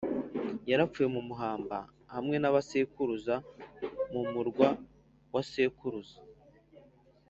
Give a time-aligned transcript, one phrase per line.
[0.69, 1.77] Yarapfuye muhamba
[2.13, 3.35] hamwe na ba sekuruza
[4.11, 4.69] mu murwa
[5.33, 6.17] wa sekuruza